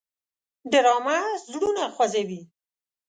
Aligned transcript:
ډرامه 0.71 1.17
زړونه 1.51 1.83
خوځوي 1.95 2.41